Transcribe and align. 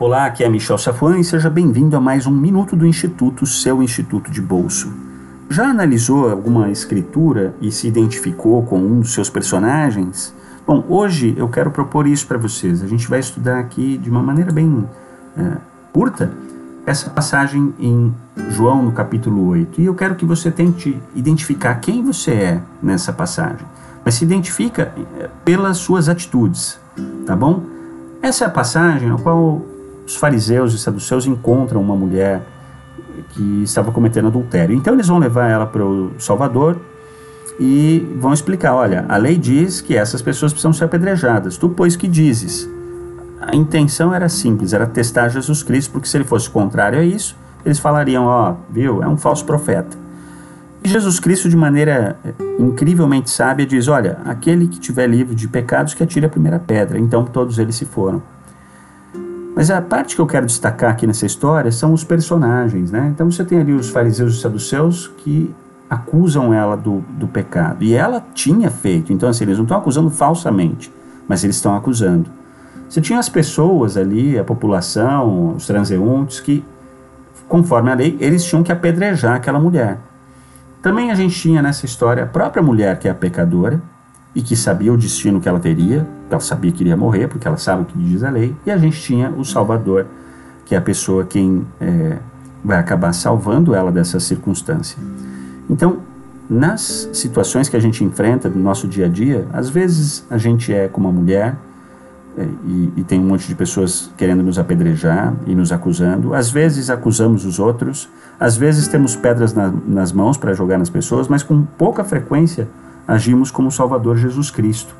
Olá, 0.00 0.26
aqui 0.26 0.44
é 0.44 0.48
Michel 0.48 0.78
Safwan 0.78 1.18
e 1.18 1.24
seja 1.24 1.50
bem-vindo 1.50 1.96
a 1.96 2.00
mais 2.00 2.24
um 2.24 2.30
Minuto 2.30 2.76
do 2.76 2.86
Instituto, 2.86 3.44
seu 3.44 3.82
Instituto 3.82 4.30
de 4.30 4.40
Bolso. 4.40 4.92
Já 5.50 5.64
analisou 5.68 6.30
alguma 6.30 6.70
escritura 6.70 7.52
e 7.60 7.72
se 7.72 7.88
identificou 7.88 8.62
com 8.62 8.78
um 8.78 9.00
dos 9.00 9.12
seus 9.12 9.28
personagens? 9.28 10.32
Bom, 10.64 10.84
hoje 10.88 11.34
eu 11.36 11.48
quero 11.48 11.72
propor 11.72 12.06
isso 12.06 12.28
para 12.28 12.38
vocês. 12.38 12.80
A 12.80 12.86
gente 12.86 13.08
vai 13.08 13.18
estudar 13.18 13.58
aqui 13.58 13.98
de 13.98 14.08
uma 14.08 14.22
maneira 14.22 14.52
bem 14.52 14.88
é, 15.36 15.56
curta 15.92 16.32
essa 16.86 17.10
passagem 17.10 17.74
em 17.80 18.14
João 18.50 18.84
no 18.84 18.92
capítulo 18.92 19.48
8. 19.48 19.80
E 19.80 19.86
eu 19.86 19.96
quero 19.96 20.14
que 20.14 20.24
você 20.24 20.48
tente 20.48 20.96
identificar 21.12 21.74
quem 21.80 22.04
você 22.04 22.30
é 22.30 22.62
nessa 22.80 23.12
passagem. 23.12 23.66
Mas 24.04 24.14
se 24.14 24.24
identifica 24.24 24.92
é, 25.18 25.28
pelas 25.44 25.78
suas 25.78 26.08
atitudes, 26.08 26.78
tá 27.26 27.34
bom? 27.34 27.64
Essa 28.22 28.44
é 28.44 28.46
a 28.46 28.50
passagem 28.50 29.08
na 29.08 29.18
qual 29.18 29.60
os 30.08 30.16
fariseus 30.16 30.72
e 30.72 30.78
saduceus 30.78 31.26
encontram 31.26 31.82
uma 31.82 31.94
mulher 31.94 32.40
que 33.34 33.62
estava 33.62 33.92
cometendo 33.92 34.28
adultério. 34.28 34.74
Então 34.74 34.94
eles 34.94 35.06
vão 35.06 35.18
levar 35.18 35.50
ela 35.50 35.66
para 35.66 35.84
o 35.84 36.12
Salvador 36.18 36.78
e 37.60 38.08
vão 38.18 38.32
explicar: 38.32 38.74
olha, 38.74 39.04
a 39.06 39.18
lei 39.18 39.36
diz 39.36 39.82
que 39.82 39.94
essas 39.94 40.22
pessoas 40.22 40.50
precisam 40.50 40.72
ser 40.72 40.84
apedrejadas. 40.84 41.58
Tu, 41.58 41.68
pois, 41.68 41.94
que 41.94 42.08
dizes? 42.08 42.68
A 43.38 43.54
intenção 43.54 44.12
era 44.14 44.30
simples, 44.30 44.72
era 44.72 44.86
testar 44.86 45.28
Jesus 45.28 45.62
Cristo, 45.62 45.92
porque 45.92 46.08
se 46.08 46.16
ele 46.16 46.24
fosse 46.24 46.48
contrário 46.48 46.98
a 46.98 47.04
isso, 47.04 47.36
eles 47.62 47.78
falariam: 47.78 48.24
ó, 48.24 48.54
viu, 48.70 49.02
é 49.02 49.08
um 49.08 49.16
falso 49.18 49.44
profeta. 49.44 49.94
E 50.82 50.88
Jesus 50.88 51.20
Cristo, 51.20 51.50
de 51.50 51.56
maneira 51.56 52.16
eh, 52.24 52.32
incrivelmente 52.58 53.28
sábia, 53.28 53.66
diz: 53.66 53.88
olha, 53.88 54.20
aquele 54.24 54.68
que 54.68 54.80
tiver 54.80 55.06
livre 55.06 55.34
de 55.34 55.46
pecados, 55.48 55.92
que 55.92 56.02
atire 56.02 56.24
a 56.24 56.30
primeira 56.30 56.58
pedra. 56.58 56.98
Então 56.98 57.26
todos 57.26 57.58
eles 57.58 57.74
se 57.74 57.84
foram. 57.84 58.22
Mas 59.58 59.72
a 59.72 59.82
parte 59.82 60.14
que 60.14 60.20
eu 60.20 60.26
quero 60.26 60.46
destacar 60.46 60.92
aqui 60.92 61.04
nessa 61.04 61.26
história 61.26 61.72
são 61.72 61.92
os 61.92 62.04
personagens, 62.04 62.92
né? 62.92 63.10
Então 63.12 63.28
você 63.28 63.44
tem 63.44 63.58
ali 63.58 63.72
os 63.72 63.90
fariseus 63.90 64.36
e 64.36 64.40
saduceus 64.40 65.08
que 65.08 65.52
acusam 65.90 66.54
ela 66.54 66.76
do, 66.76 67.00
do 67.18 67.26
pecado. 67.26 67.82
E 67.82 67.92
ela 67.92 68.24
tinha 68.32 68.70
feito. 68.70 69.12
Então, 69.12 69.28
assim, 69.28 69.42
eles 69.42 69.56
não 69.56 69.64
estão 69.64 69.76
acusando 69.76 70.10
falsamente, 70.10 70.92
mas 71.26 71.42
eles 71.42 71.56
estão 71.56 71.74
acusando. 71.74 72.30
Você 72.88 73.00
tinha 73.00 73.18
as 73.18 73.28
pessoas 73.28 73.96
ali, 73.96 74.38
a 74.38 74.44
população, 74.44 75.56
os 75.56 75.66
transeuntes, 75.66 76.38
que, 76.38 76.64
conforme 77.48 77.90
a 77.90 77.94
lei, 77.94 78.16
eles 78.20 78.44
tinham 78.44 78.62
que 78.62 78.70
apedrejar 78.70 79.34
aquela 79.34 79.58
mulher. 79.58 79.98
Também 80.80 81.10
a 81.10 81.16
gente 81.16 81.34
tinha 81.34 81.60
nessa 81.60 81.84
história 81.84 82.22
a 82.22 82.26
própria 82.28 82.62
mulher, 82.62 82.96
que 83.00 83.08
é 83.08 83.10
a 83.10 83.14
pecadora, 83.14 83.82
e 84.38 84.40
que 84.40 84.54
sabia 84.54 84.92
o 84.92 84.96
destino 84.96 85.40
que 85.40 85.48
ela 85.48 85.58
teria, 85.58 86.06
ela 86.30 86.38
sabia 86.38 86.70
que 86.70 86.84
iria 86.84 86.96
morrer, 86.96 87.26
porque 87.26 87.48
ela 87.48 87.56
sabe 87.56 87.82
o 87.82 87.84
que 87.84 87.98
diz 87.98 88.22
a 88.22 88.30
lei, 88.30 88.54
e 88.64 88.70
a 88.70 88.76
gente 88.76 89.02
tinha 89.02 89.30
o 89.30 89.44
Salvador, 89.44 90.06
que 90.64 90.76
é 90.76 90.78
a 90.78 90.80
pessoa 90.80 91.24
quem 91.24 91.66
é, 91.80 92.18
vai 92.62 92.78
acabar 92.78 93.12
salvando 93.12 93.74
ela 93.74 93.90
dessa 93.90 94.20
circunstância. 94.20 94.96
Então, 95.68 95.96
nas 96.48 97.10
situações 97.12 97.68
que 97.68 97.76
a 97.76 97.80
gente 97.80 98.04
enfrenta 98.04 98.48
no 98.48 98.62
nosso 98.62 98.86
dia 98.86 99.06
a 99.06 99.08
dia, 99.08 99.44
às 99.52 99.68
vezes 99.68 100.24
a 100.30 100.38
gente 100.38 100.72
é 100.72 100.86
como 100.86 101.08
uma 101.08 101.20
mulher 101.20 101.56
é, 102.36 102.46
e, 102.64 102.92
e, 102.98 103.02
tem 103.02 103.18
um 103.18 103.24
monte 103.24 103.48
de 103.48 103.56
pessoas 103.56 104.12
querendo 104.16 104.44
nos 104.44 104.56
apedrejar 104.56 105.34
e 105.48 105.54
nos 105.56 105.72
acusando. 105.72 106.32
Às 106.32 106.48
vezes 106.48 106.90
acusamos 106.90 107.44
os 107.44 107.58
outros, 107.58 108.08
às 108.38 108.56
vezes 108.56 108.86
temos 108.86 109.16
pedras 109.16 109.52
na, 109.52 109.74
nas 109.84 110.12
mãos 110.12 110.36
para 110.36 110.54
jogar 110.54 110.78
nas 110.78 110.88
pessoas, 110.88 111.26
mas 111.26 111.42
com 111.42 111.64
pouca 111.76 112.04
frequência 112.04 112.68
agimos 113.08 113.50
como 113.50 113.72
Salvador 113.72 114.18
Jesus 114.18 114.50
Cristo. 114.50 114.94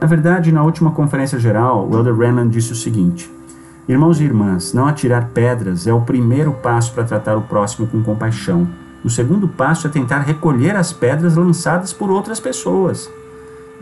Na 0.00 0.06
verdade, 0.06 0.50
na 0.50 0.62
última 0.62 0.92
conferência 0.92 1.38
geral, 1.38 1.86
o 1.86 1.94
Elder 1.94 2.16
Renan 2.16 2.48
disse 2.48 2.72
o 2.72 2.76
seguinte: 2.76 3.30
Irmãos 3.86 4.18
e 4.18 4.24
irmãs, 4.24 4.72
não 4.72 4.86
atirar 4.86 5.28
pedras 5.34 5.86
é 5.86 5.92
o 5.92 6.00
primeiro 6.00 6.52
passo 6.52 6.94
para 6.94 7.04
tratar 7.04 7.36
o 7.36 7.42
próximo 7.42 7.86
com 7.86 8.02
compaixão. 8.02 8.66
O 9.04 9.10
segundo 9.10 9.46
passo 9.46 9.86
é 9.86 9.90
tentar 9.90 10.20
recolher 10.20 10.74
as 10.74 10.92
pedras 10.92 11.36
lançadas 11.36 11.92
por 11.92 12.10
outras 12.10 12.40
pessoas. 12.40 13.10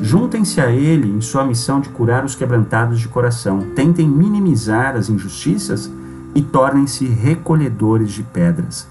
Juntem-se 0.01 0.61
a 0.61 0.71
ele 0.71 1.09
em 1.09 1.21
sua 1.21 1.45
missão 1.45 1.81
de 1.81 1.89
curar 1.89 2.25
os 2.25 2.35
quebrantados 2.35 3.01
de 3.01 3.09
coração. 3.09 3.61
Tentem 3.75 4.09
minimizar 4.09 4.97
as 4.97 5.09
injustiças 5.09 5.91
e 6.35 6.43
tornem-se 6.43 7.05
recolhedores 7.07 8.13
de 8.13 8.23
pedras. 8.23 8.89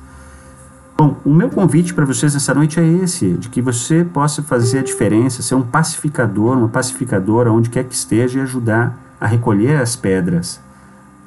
Bom, 1.00 1.16
o 1.24 1.32
meu 1.32 1.48
convite 1.48 1.94
para 1.94 2.06
vocês 2.06 2.34
nessa 2.34 2.56
noite 2.56 2.80
é 2.80 2.84
esse, 2.84 3.34
de 3.34 3.50
que 3.50 3.62
você 3.62 4.04
possa 4.04 4.42
fazer 4.42 4.80
a 4.80 4.84
diferença, 4.84 5.44
ser 5.44 5.54
um 5.54 5.62
pacificador, 5.62 6.58
uma 6.58 6.70
pacificadora, 6.70 7.52
onde 7.52 7.70
quer 7.70 7.84
que 7.84 7.94
esteja, 7.94 8.40
e 8.40 8.42
ajudar 8.42 8.98
a 9.22 9.28
recolher 9.28 9.80
as 9.80 9.96
pedras, 9.96 10.60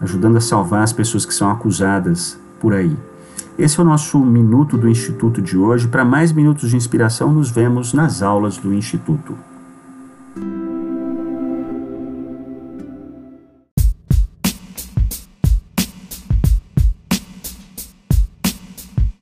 ajudando 0.01 0.39
a 0.39 0.41
salvar 0.41 0.83
as 0.83 0.93
pessoas 0.93 1.25
que 1.25 1.33
são 1.33 1.49
acusadas 1.49 2.37
por 2.59 2.75
aí. 2.75 2.97
Esse 3.57 3.79
é 3.79 3.83
o 3.85 3.87
nosso 3.87 4.19
minuto 4.19 4.77
do 4.77 4.89
Instituto 4.89 5.41
de 5.41 5.57
hoje. 5.57 5.87
Para 5.87 6.05
mais 6.05 6.33
minutos 6.33 6.69
de 6.71 6.77
inspiração, 6.77 7.31
nos 7.31 7.49
vemos 7.49 7.93
nas 7.93 8.23
aulas 8.23 8.57
do 8.57 8.75
Instituto. 8.75 9.37